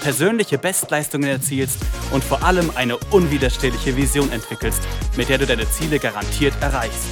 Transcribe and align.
persönliche 0.00 0.58
Bestleistungen 0.58 1.28
erzielst 1.28 1.84
und 2.12 2.22
vor 2.22 2.42
allem 2.42 2.70
eine 2.74 2.96
unwiderstehliche 3.10 3.96
Vision 3.96 4.30
entwickelst, 4.32 4.82
mit 5.16 5.28
der 5.28 5.38
du 5.38 5.46
deine 5.46 5.68
Ziele 5.68 5.98
garantiert 5.98 6.54
erreichst. 6.60 7.08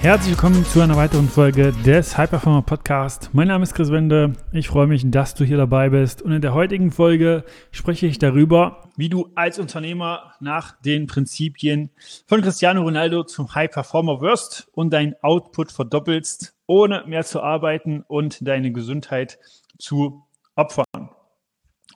Herzlich 0.00 0.30
willkommen 0.30 0.64
zu 0.64 0.80
einer 0.80 0.96
weiteren 0.96 1.28
Folge 1.28 1.74
des 1.84 2.16
Hyperformer 2.16 2.62
Podcast. 2.62 3.28
Mein 3.34 3.48
Name 3.48 3.64
ist 3.64 3.74
Chris 3.74 3.90
Wende. 3.90 4.32
Ich 4.50 4.68
freue 4.68 4.86
mich, 4.86 5.02
dass 5.10 5.34
du 5.34 5.44
hier 5.44 5.58
dabei 5.58 5.90
bist. 5.90 6.22
Und 6.22 6.32
in 6.32 6.40
der 6.40 6.54
heutigen 6.54 6.90
Folge 6.90 7.44
spreche 7.70 8.06
ich 8.06 8.18
darüber, 8.18 8.88
wie 8.96 9.10
du 9.10 9.30
als 9.34 9.58
Unternehmer 9.58 10.32
nach 10.40 10.80
den 10.80 11.06
Prinzipien 11.06 11.90
von 12.26 12.40
Cristiano 12.40 12.80
Ronaldo 12.80 13.24
zum 13.24 13.54
High 13.54 13.70
Performer 13.70 14.22
wirst 14.22 14.68
und 14.72 14.90
deinen 14.90 15.16
Output 15.20 15.70
verdoppelst, 15.70 16.54
ohne 16.66 17.04
mehr 17.06 17.24
zu 17.26 17.42
arbeiten 17.42 18.02
und 18.08 18.38
deine 18.48 18.72
Gesundheit 18.72 19.38
zu 19.76 20.24
opfern. 20.56 21.10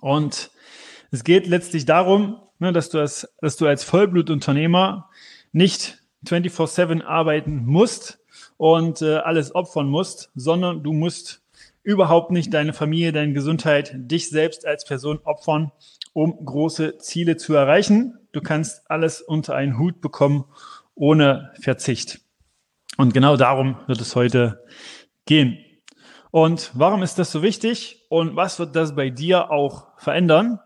Und 0.00 0.50
es 1.10 1.24
geht 1.24 1.46
letztlich 1.46 1.84
darum, 1.84 2.40
ne, 2.58 2.72
dass, 2.72 2.90
du 2.90 2.98
als, 2.98 3.28
dass 3.40 3.56
du 3.56 3.66
als 3.66 3.84
Vollblutunternehmer 3.84 5.08
nicht 5.52 6.02
24-7 6.26 7.02
arbeiten 7.02 7.64
musst 7.64 8.18
und 8.56 9.02
äh, 9.02 9.16
alles 9.16 9.54
opfern 9.54 9.88
musst, 9.88 10.30
sondern 10.34 10.82
du 10.82 10.92
musst 10.92 11.42
überhaupt 11.82 12.30
nicht 12.30 12.52
deine 12.52 12.72
Familie, 12.72 13.12
deine 13.12 13.32
Gesundheit, 13.32 13.92
dich 13.94 14.30
selbst 14.30 14.66
als 14.66 14.84
Person 14.84 15.20
opfern, 15.24 15.70
um 16.12 16.44
große 16.44 16.98
Ziele 16.98 17.36
zu 17.36 17.54
erreichen. 17.54 18.18
Du 18.32 18.40
kannst 18.40 18.90
alles 18.90 19.20
unter 19.20 19.54
einen 19.54 19.78
Hut 19.78 20.00
bekommen 20.00 20.44
ohne 20.94 21.52
Verzicht. 21.60 22.20
Und 22.96 23.12
genau 23.12 23.36
darum 23.36 23.76
wird 23.86 24.00
es 24.00 24.16
heute 24.16 24.64
gehen. 25.26 25.63
Und 26.34 26.72
warum 26.74 27.04
ist 27.04 27.20
das 27.20 27.30
so 27.30 27.42
wichtig? 27.44 28.06
Und 28.08 28.34
was 28.34 28.58
wird 28.58 28.74
das 28.74 28.96
bei 28.96 29.08
dir 29.08 29.52
auch 29.52 29.86
verändern? 29.98 30.58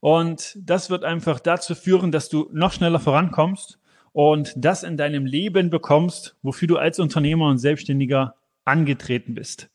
Und 0.00 0.54
das 0.60 0.90
wird 0.90 1.02
einfach 1.02 1.40
dazu 1.40 1.74
führen, 1.74 2.12
dass 2.12 2.28
du 2.28 2.50
noch 2.52 2.72
schneller 2.72 3.00
vorankommst 3.00 3.78
und 4.12 4.52
das 4.54 4.82
in 4.82 4.98
deinem 4.98 5.24
Leben 5.24 5.70
bekommst, 5.70 6.36
wofür 6.42 6.68
du 6.68 6.76
als 6.76 6.98
Unternehmer 6.98 7.48
und 7.48 7.56
Selbstständiger 7.56 8.34
angetreten 8.66 9.32
bist. 9.32 9.70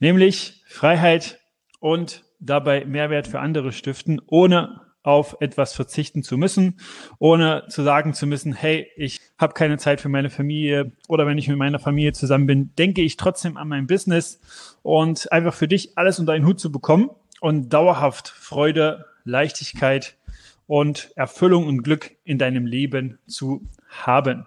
Nämlich 0.00 0.62
Freiheit 0.66 1.40
und 1.80 2.22
dabei 2.38 2.84
Mehrwert 2.84 3.26
für 3.26 3.40
andere 3.40 3.72
stiften, 3.72 4.20
ohne 4.26 4.82
auf 5.04 5.36
etwas 5.40 5.74
verzichten 5.74 6.22
zu 6.22 6.36
müssen, 6.36 6.80
ohne 7.18 7.64
zu 7.68 7.82
sagen 7.82 8.14
zu 8.14 8.26
müssen, 8.26 8.54
hey, 8.54 8.88
ich 8.96 9.20
habe 9.38 9.52
keine 9.52 9.78
Zeit 9.78 10.00
für 10.00 10.08
meine 10.08 10.30
Familie 10.30 10.92
oder 11.08 11.26
wenn 11.26 11.38
ich 11.38 11.46
mit 11.46 11.58
meiner 11.58 11.78
Familie 11.78 12.14
zusammen 12.14 12.46
bin, 12.46 12.74
denke 12.76 13.02
ich 13.02 13.16
trotzdem 13.16 13.56
an 13.56 13.68
mein 13.68 13.86
Business 13.86 14.40
und 14.82 15.30
einfach 15.30 15.54
für 15.54 15.68
dich 15.68 15.96
alles 15.96 16.18
unter 16.18 16.32
einen 16.32 16.46
Hut 16.46 16.58
zu 16.58 16.72
bekommen 16.72 17.10
und 17.40 17.68
dauerhaft 17.68 18.28
Freude, 18.28 19.04
Leichtigkeit 19.24 20.16
und 20.66 21.12
Erfüllung 21.16 21.66
und 21.66 21.82
Glück 21.82 22.16
in 22.24 22.38
deinem 22.38 22.64
Leben 22.64 23.18
zu 23.26 23.62
haben. 23.90 24.46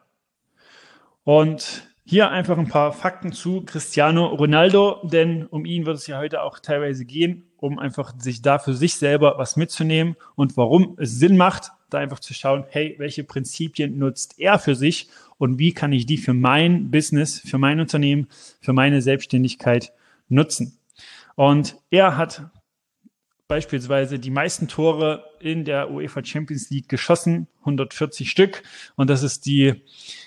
Und 1.24 1.88
hier 2.08 2.32
einfach 2.32 2.58
ein 2.58 2.70
paar 2.70 2.94
Fakten 2.94 3.32
zu 3.32 3.62
Cristiano 3.62 4.28
Ronaldo, 4.28 5.02
denn 5.04 5.46
um 5.46 5.66
ihn 5.66 5.86
wird 5.86 5.98
es 5.98 6.08
ja 6.08 6.18
heute 6.18 6.42
auch 6.42 6.60
teilweise 6.60 7.06
gehen 7.06 7.48
um 7.58 7.80
einfach 7.80 8.14
sich 8.20 8.42
da 8.42 8.60
für 8.60 8.74
sich 8.74 8.96
selber 8.96 9.36
was 9.38 9.56
mitzunehmen 9.56 10.16
und 10.36 10.58
warum 10.58 10.96
es 11.00 11.20
Sinn 11.20 11.38
macht, 11.38 11.72
da 11.90 12.00
einfach 12.00 12.20
zu 12.20 12.34
schauen, 12.34 12.66
hey, 12.70 12.96
welche 12.98 13.24
Prinzipien 13.24 13.98
nutzt 13.98 14.40
er 14.40 14.60
für 14.60 14.76
sich 14.76 15.10
und 15.38 15.58
wie 15.58 15.74
kann 15.74 15.94
ich 15.94 16.06
die 16.06 16.18
für 16.18 16.34
mein 16.34 16.92
Business, 16.92 17.40
für 17.40 17.58
mein 17.58 17.80
Unternehmen, 17.80 18.28
für 18.62 18.74
meine 18.74 19.02
Selbstständigkeit 19.02 19.94
nutzen. 20.30 20.80
Und 21.36 21.78
er 21.90 22.18
hat 22.18 22.50
beispielsweise 23.48 24.20
die 24.20 24.32
meisten 24.32 24.68
Tore 24.68 25.24
in 25.40 25.64
der 25.64 25.90
UEFA 25.90 26.24
Champions 26.24 26.70
League 26.70 26.90
geschossen, 26.90 27.48
140 27.60 28.30
Stück. 28.30 28.64
Und 28.96 29.10
das 29.10 29.24
ist 29.24 29.46
die, 29.46 29.84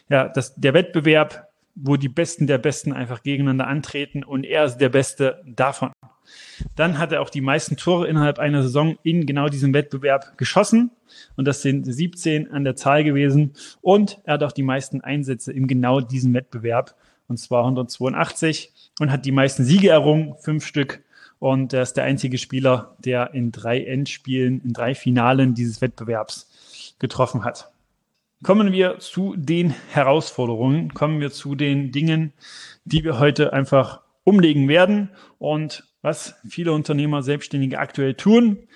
ja, 0.08 0.28
das, 0.28 0.54
der 0.54 0.72
Wettbewerb, 0.72 1.49
wo 1.74 1.96
die 1.96 2.08
Besten 2.08 2.46
der 2.46 2.58
Besten 2.58 2.92
einfach 2.92 3.22
gegeneinander 3.22 3.66
antreten 3.66 4.24
und 4.24 4.44
er 4.44 4.64
ist 4.64 4.78
der 4.78 4.88
Beste 4.88 5.42
davon. 5.46 5.92
Dann 6.76 6.98
hat 6.98 7.12
er 7.12 7.22
auch 7.22 7.30
die 7.30 7.40
meisten 7.40 7.76
Tore 7.76 8.06
innerhalb 8.06 8.38
einer 8.38 8.62
Saison 8.62 8.96
in 9.02 9.26
genau 9.26 9.48
diesem 9.48 9.74
Wettbewerb 9.74 10.36
geschossen. 10.38 10.90
Und 11.36 11.46
das 11.46 11.62
sind 11.62 11.84
17 11.84 12.50
an 12.50 12.64
der 12.64 12.76
Zahl 12.76 13.04
gewesen. 13.04 13.54
Und 13.80 14.20
er 14.24 14.34
hat 14.34 14.42
auch 14.42 14.52
die 14.52 14.62
meisten 14.62 15.00
Einsätze 15.00 15.52
in 15.52 15.66
genau 15.66 16.00
diesem 16.00 16.34
Wettbewerb. 16.34 16.94
Und 17.28 17.38
zwar 17.38 17.62
182 17.64 18.72
und 19.00 19.10
hat 19.10 19.24
die 19.24 19.32
meisten 19.32 19.64
Siege 19.64 19.90
errungen, 19.90 20.34
fünf 20.40 20.66
Stück. 20.66 21.02
Und 21.38 21.72
er 21.72 21.82
ist 21.82 21.94
der 21.94 22.04
einzige 22.04 22.38
Spieler, 22.38 22.96
der 22.98 23.32
in 23.32 23.50
drei 23.50 23.82
Endspielen, 23.82 24.60
in 24.62 24.72
drei 24.72 24.94
Finalen 24.94 25.54
dieses 25.54 25.80
Wettbewerbs 25.80 26.96
getroffen 26.98 27.44
hat. 27.44 27.70
Kommen 28.42 28.72
wir 28.72 28.98
zu 29.00 29.34
den 29.36 29.74
Herausforderungen, 29.90 30.94
kommen 30.94 31.20
wir 31.20 31.30
zu 31.30 31.54
den 31.54 31.92
Dingen, 31.92 32.32
die 32.84 33.04
wir 33.04 33.18
heute 33.18 33.52
einfach 33.52 34.00
umlegen 34.24 34.66
werden 34.66 35.10
und 35.38 35.84
was 36.00 36.36
viele 36.48 36.72
Unternehmer, 36.72 37.22
Selbstständige 37.22 37.78
aktuell 37.78 38.14
tun, 38.14 38.66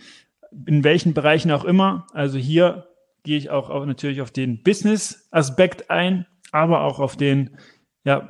in 0.66 0.84
welchen 0.84 1.14
Bereichen 1.14 1.50
auch 1.50 1.64
immer. 1.64 2.06
Also 2.12 2.36
hier 2.36 2.88
gehe 3.22 3.38
ich 3.38 3.48
auch 3.48 3.70
auf, 3.70 3.86
natürlich 3.86 4.20
auf 4.20 4.30
den 4.30 4.62
Business-Aspekt 4.62 5.90
ein, 5.90 6.26
aber 6.52 6.82
auch 6.82 7.00
auf 7.00 7.16
den 7.16 7.56
ja, 8.04 8.28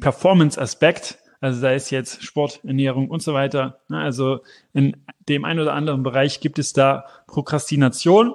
Performance-Aspekt. 0.00 1.18
Also 1.42 1.60
sei 1.60 1.74
es 1.74 1.90
jetzt 1.90 2.22
Sport, 2.24 2.60
Ernährung 2.64 3.10
und 3.10 3.22
so 3.22 3.34
weiter. 3.34 3.80
Also 3.90 4.40
in 4.72 4.96
dem 5.28 5.44
einen 5.44 5.60
oder 5.60 5.74
anderen 5.74 6.02
Bereich 6.02 6.40
gibt 6.40 6.58
es 6.58 6.72
da 6.72 7.04
Prokrastination 7.26 8.32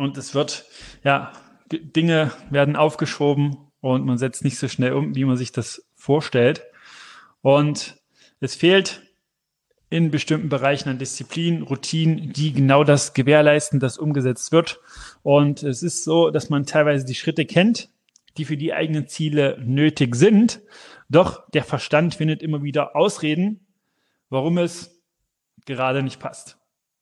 und 0.00 0.16
es 0.16 0.34
wird, 0.34 0.64
ja, 1.04 1.30
Dinge 1.70 2.32
werden 2.48 2.74
aufgeschoben 2.74 3.58
und 3.80 4.06
man 4.06 4.16
setzt 4.16 4.42
nicht 4.42 4.58
so 4.58 4.66
schnell 4.66 4.94
um, 4.94 5.14
wie 5.14 5.26
man 5.26 5.36
sich 5.36 5.52
das 5.52 5.86
vorstellt. 5.94 6.62
Und 7.42 7.98
es 8.40 8.54
fehlt 8.54 9.02
in 9.90 10.10
bestimmten 10.10 10.48
Bereichen 10.48 10.88
an 10.88 10.98
Disziplin, 10.98 11.62
Routinen, 11.62 12.32
die 12.32 12.54
genau 12.54 12.82
das 12.82 13.12
gewährleisten, 13.12 13.78
dass 13.78 13.98
umgesetzt 13.98 14.52
wird. 14.52 14.80
Und 15.22 15.62
es 15.62 15.82
ist 15.82 16.04
so, 16.04 16.30
dass 16.30 16.48
man 16.48 16.64
teilweise 16.64 17.04
die 17.04 17.14
Schritte 17.14 17.44
kennt, 17.44 17.90
die 18.38 18.46
für 18.46 18.56
die 18.56 18.72
eigenen 18.72 19.06
Ziele 19.06 19.58
nötig 19.62 20.16
sind. 20.16 20.62
Doch 21.10 21.46
der 21.50 21.64
Verstand 21.64 22.14
findet 22.14 22.40
immer 22.42 22.62
wieder 22.62 22.96
Ausreden, 22.96 23.66
warum 24.30 24.56
es 24.56 25.02
gerade 25.66 26.02
nicht 26.02 26.20
passt. 26.20 26.59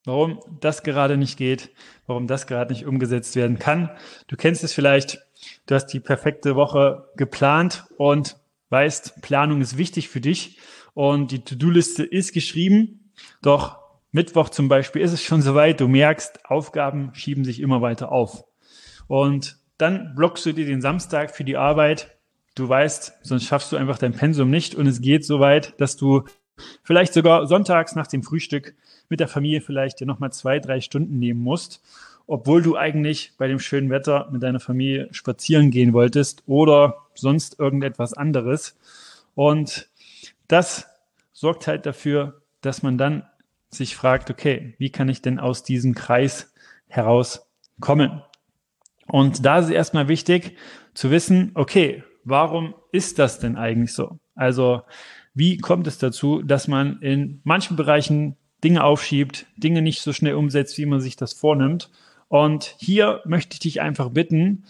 Warum 0.08 0.40
das 0.58 0.84
gerade 0.84 1.18
nicht 1.18 1.36
geht, 1.36 1.68
warum 2.06 2.26
das 2.26 2.46
gerade 2.46 2.72
nicht 2.72 2.86
umgesetzt 2.86 3.36
werden 3.36 3.58
kann. 3.58 3.90
Du 4.26 4.36
kennst 4.36 4.64
es 4.64 4.72
vielleicht, 4.72 5.18
du 5.66 5.74
hast 5.74 5.88
die 5.88 6.00
perfekte 6.00 6.56
Woche 6.56 7.10
geplant 7.18 7.84
und 7.98 8.38
weißt, 8.70 9.20
Planung 9.20 9.60
ist 9.60 9.76
wichtig 9.76 10.08
für 10.08 10.22
dich 10.22 10.60
und 10.94 11.30
die 11.30 11.44
To-Do-Liste 11.44 12.04
ist 12.04 12.32
geschrieben. 12.32 13.12
Doch 13.42 13.80
Mittwoch 14.10 14.48
zum 14.48 14.68
Beispiel 14.68 15.02
ist 15.02 15.12
es 15.12 15.22
schon 15.22 15.42
soweit, 15.42 15.78
du 15.78 15.88
merkst, 15.88 16.46
Aufgaben 16.46 17.10
schieben 17.12 17.44
sich 17.44 17.60
immer 17.60 17.82
weiter 17.82 18.10
auf. 18.10 18.44
Und 19.08 19.58
dann 19.76 20.14
blockst 20.14 20.46
du 20.46 20.54
dir 20.54 20.64
den 20.64 20.80
Samstag 20.80 21.36
für 21.36 21.44
die 21.44 21.58
Arbeit. 21.58 22.16
Du 22.54 22.66
weißt, 22.66 23.18
sonst 23.24 23.44
schaffst 23.44 23.72
du 23.72 23.76
einfach 23.76 23.98
dein 23.98 24.14
Pensum 24.14 24.48
nicht 24.48 24.74
und 24.74 24.86
es 24.86 25.02
geht 25.02 25.26
so 25.26 25.38
weit, 25.38 25.78
dass 25.82 25.98
du 25.98 26.24
vielleicht 26.82 27.12
sogar 27.12 27.46
sonntags 27.46 27.94
nach 27.94 28.06
dem 28.06 28.22
Frühstück 28.22 28.74
mit 29.08 29.20
der 29.20 29.28
Familie 29.28 29.60
vielleicht 29.60 30.00
dir 30.00 30.06
nochmal 30.06 30.32
zwei, 30.32 30.58
drei 30.58 30.80
Stunden 30.80 31.18
nehmen 31.18 31.40
musst, 31.40 31.82
obwohl 32.26 32.62
du 32.62 32.76
eigentlich 32.76 33.32
bei 33.38 33.48
dem 33.48 33.58
schönen 33.58 33.90
Wetter 33.90 34.28
mit 34.30 34.42
deiner 34.42 34.60
Familie 34.60 35.08
spazieren 35.12 35.70
gehen 35.70 35.92
wolltest 35.92 36.42
oder 36.46 37.06
sonst 37.14 37.58
irgendetwas 37.58 38.12
anderes. 38.14 38.76
Und 39.34 39.88
das 40.46 40.86
sorgt 41.32 41.66
halt 41.66 41.86
dafür, 41.86 42.42
dass 42.60 42.82
man 42.82 42.98
dann 42.98 43.24
sich 43.70 43.96
fragt, 43.96 44.30
okay, 44.30 44.74
wie 44.78 44.90
kann 44.90 45.08
ich 45.08 45.22
denn 45.22 45.38
aus 45.38 45.62
diesem 45.62 45.94
Kreis 45.94 46.52
herauskommen? 46.88 48.22
Und 49.06 49.44
da 49.44 49.58
ist 49.58 49.66
es 49.66 49.70
erstmal 49.70 50.08
wichtig 50.08 50.56
zu 50.94 51.10
wissen, 51.10 51.52
okay, 51.54 52.02
warum 52.24 52.74
ist 52.92 53.18
das 53.18 53.38
denn 53.38 53.56
eigentlich 53.56 53.92
so? 53.92 54.18
Also, 54.34 54.82
wie 55.34 55.58
kommt 55.58 55.86
es 55.86 55.98
dazu, 55.98 56.42
dass 56.42 56.68
man 56.68 57.00
in 57.00 57.40
manchen 57.44 57.76
Bereichen 57.76 58.36
Dinge 58.64 58.84
aufschiebt, 58.84 59.46
Dinge 59.56 59.82
nicht 59.82 60.02
so 60.02 60.12
schnell 60.12 60.34
umsetzt, 60.34 60.78
wie 60.78 60.86
man 60.86 61.00
sich 61.00 61.16
das 61.16 61.32
vornimmt? 61.32 61.90
Und 62.28 62.74
hier 62.78 63.22
möchte 63.24 63.54
ich 63.54 63.60
dich 63.60 63.80
einfach 63.80 64.10
bitten, 64.10 64.64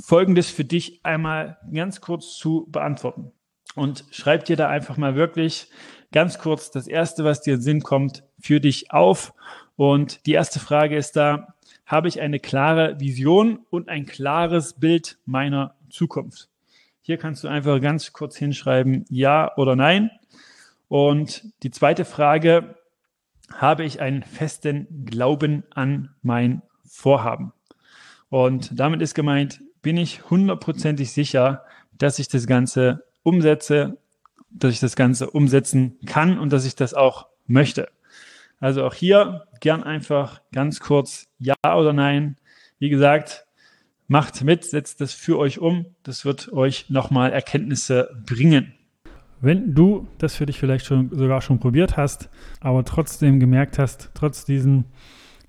Folgendes 0.00 0.50
für 0.50 0.64
dich 0.64 1.00
einmal 1.04 1.58
ganz 1.72 2.00
kurz 2.00 2.36
zu 2.36 2.66
beantworten. 2.70 3.32
Und 3.74 4.04
schreib 4.10 4.44
dir 4.44 4.56
da 4.56 4.68
einfach 4.68 4.96
mal 4.96 5.16
wirklich 5.16 5.68
ganz 6.12 6.38
kurz 6.38 6.70
das 6.70 6.86
Erste, 6.86 7.24
was 7.24 7.42
dir 7.42 7.54
in 7.54 7.60
den 7.60 7.64
Sinn 7.64 7.82
kommt, 7.82 8.22
für 8.40 8.60
dich 8.60 8.92
auf. 8.92 9.34
Und 9.76 10.24
die 10.26 10.32
erste 10.32 10.60
Frage 10.60 10.96
ist 10.96 11.16
da, 11.16 11.54
habe 11.86 12.08
ich 12.08 12.20
eine 12.20 12.38
klare 12.38 13.00
Vision 13.00 13.60
und 13.70 13.88
ein 13.88 14.06
klares 14.06 14.74
Bild 14.74 15.18
meiner 15.24 15.74
Zukunft? 15.90 16.48
Hier 17.00 17.16
kannst 17.16 17.42
du 17.42 17.48
einfach 17.48 17.80
ganz 17.80 18.12
kurz 18.12 18.36
hinschreiben, 18.36 19.04
ja 19.08 19.56
oder 19.56 19.74
nein. 19.74 20.10
Und 20.88 21.44
die 21.62 21.70
zweite 21.70 22.04
Frage, 22.04 22.76
habe 23.52 23.84
ich 23.84 24.00
einen 24.00 24.22
festen 24.22 25.04
Glauben 25.06 25.64
an 25.70 26.10
mein 26.22 26.62
Vorhaben? 26.84 27.52
Und 28.28 28.78
damit 28.78 29.00
ist 29.02 29.14
gemeint, 29.14 29.60
bin 29.82 29.96
ich 29.96 30.28
hundertprozentig 30.30 31.12
sicher, 31.12 31.64
dass 31.92 32.18
ich 32.18 32.28
das 32.28 32.46
Ganze 32.46 33.04
umsetze, 33.22 33.98
dass 34.50 34.72
ich 34.72 34.80
das 34.80 34.96
Ganze 34.96 35.30
umsetzen 35.30 35.98
kann 36.06 36.38
und 36.38 36.52
dass 36.52 36.64
ich 36.64 36.74
das 36.74 36.94
auch 36.94 37.26
möchte. 37.46 37.88
Also 38.60 38.84
auch 38.84 38.94
hier 38.94 39.46
gern 39.60 39.82
einfach 39.82 40.42
ganz 40.52 40.80
kurz 40.80 41.28
Ja 41.38 41.54
oder 41.64 41.92
Nein. 41.92 42.36
Wie 42.78 42.88
gesagt, 42.88 43.46
macht 44.08 44.42
mit, 44.42 44.64
setzt 44.64 45.00
das 45.00 45.12
für 45.12 45.38
euch 45.38 45.58
um. 45.58 45.94
Das 46.02 46.24
wird 46.24 46.52
euch 46.52 46.90
nochmal 46.90 47.32
Erkenntnisse 47.32 48.10
bringen. 48.26 48.74
Wenn 49.40 49.74
du 49.74 50.08
das 50.18 50.34
für 50.34 50.46
dich 50.46 50.58
vielleicht 50.58 50.86
schon 50.86 51.10
sogar 51.10 51.40
schon 51.40 51.60
probiert 51.60 51.96
hast, 51.96 52.28
aber 52.60 52.84
trotzdem 52.84 53.38
gemerkt 53.38 53.78
hast, 53.78 54.10
trotz 54.14 54.44
diesen 54.44 54.84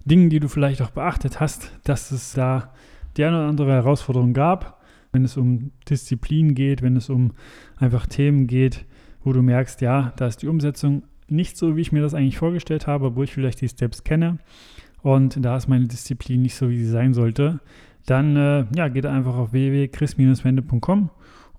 Dingen, 0.06 0.30
die 0.30 0.40
du 0.40 0.48
vielleicht 0.48 0.82
auch 0.82 0.92
beachtet 0.92 1.40
hast, 1.40 1.72
dass 1.84 2.12
es 2.12 2.34
da 2.34 2.72
die 3.18 3.26
eine 3.26 3.38
oder 3.38 3.48
andere 3.48 3.72
Herausforderung 3.74 4.34
gab, 4.34 4.80
wenn 5.12 5.26
es 5.26 5.38
um 5.38 5.72
Disziplin 5.90 6.54
geht, 6.54 6.82
wenn 6.82 6.96
es 6.96 7.10
um 7.10 7.32
einfach 7.78 8.06
Themen 8.06 8.46
geht, 8.46 8.86
wo 9.24 9.34
du 9.34 9.42
merkst, 9.42 9.82
ja, 9.82 10.14
da 10.18 10.28
ist 10.28 10.42
die 10.42 10.48
Umsetzung 10.48 11.04
nicht 11.28 11.58
so, 11.58 11.76
wie 11.76 11.82
ich 11.82 11.92
mir 11.92 12.02
das 12.02 12.14
eigentlich 12.14 12.38
vorgestellt 12.38 12.88
habe, 12.88 13.16
wo 13.16 13.24
ich 13.24 13.34
vielleicht 13.34 13.62
die 13.62 13.70
Steps 13.70 14.04
kenne 14.04 14.38
und 15.02 15.44
da 15.44 15.58
ist 15.58 15.68
meine 15.68 15.88
Disziplin 15.88 16.42
nicht 16.42 16.56
so, 16.56 16.70
wie 16.70 16.78
sie 16.78 16.90
sein 16.90 17.14
sollte, 17.14 17.60
dann 18.06 18.36
äh, 18.36 18.66
ja, 18.76 18.88
geht 18.88 19.06
einfach 19.06 19.36
auf 19.36 19.52
www.chris-wende.com 19.52 21.10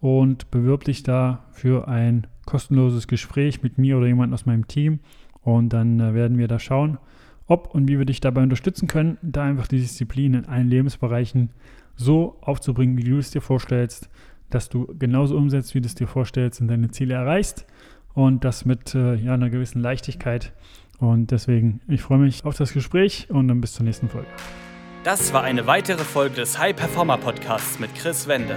und 0.01 0.51
bewirb 0.51 0.85
dich 0.85 1.03
da 1.03 1.45
für 1.53 1.89
ein 1.89 2.27
kostenloses 2.47 3.07
Gespräch 3.07 3.63
mit 3.63 3.79
mir 3.79 3.99
oder 3.99 4.07
jemand 4.07 4.33
aus 4.33 4.47
meinem 4.47 4.67
Team 4.67 5.01
und 5.43 5.71
dann 5.71 6.01
äh, 6.01 6.15
werden 6.15 6.39
wir 6.39 6.49
da 6.49 6.59
schauen, 6.59 6.99
ob 7.47 7.75
und 7.75 7.89
wie 7.89 7.99
wir 7.99 8.07
dich 8.07 8.21
dabei 8.21 8.43
unterstützen 8.43 8.87
können, 8.87 9.19
da 9.23 9.45
einfach 9.45 9.67
die 9.67 9.79
Disziplin 9.79 10.35
in 10.35 10.47
allen 10.47 10.69
Lebensbereichen 10.69 11.51
so 11.97 12.39
aufzubringen, 12.41 12.97
wie 12.97 13.05
du 13.05 13.19
es 13.19 13.31
dir 13.31 13.41
vorstellst, 13.41 14.09
dass 14.49 14.69
du 14.69 14.87
genauso 14.99 15.37
umsetzt, 15.37 15.75
wie 15.75 15.81
du 15.81 15.87
es 15.87 15.95
dir 15.95 16.07
vorstellst 16.07 16.61
und 16.61 16.69
deine 16.69 16.91
Ziele 16.91 17.15
erreichst 17.15 17.67
und 18.15 18.45
das 18.45 18.65
mit 18.65 18.95
äh, 18.95 19.15
ja, 19.15 19.35
einer 19.35 19.51
gewissen 19.51 19.81
Leichtigkeit. 19.81 20.53
Und 20.99 21.31
deswegen, 21.31 21.81
ich 21.89 22.03
freue 22.03 22.19
mich 22.19 22.45
auf 22.45 22.57
das 22.57 22.73
Gespräch 22.73 23.29
und 23.31 23.49
dann 23.49 23.61
bis 23.61 23.73
zur 23.75 23.85
nächsten 23.85 24.09
Folge. 24.09 24.29
Das 25.05 25.33
war 25.33 25.43
eine 25.43 25.67
weitere 25.67 26.05
Folge 26.05 26.37
des 26.37 26.59
High 26.59 26.77
Performer 26.77 27.17
Podcasts 27.17 27.79
mit 27.79 27.95
Chris 27.95 28.29
Wende. 28.29 28.57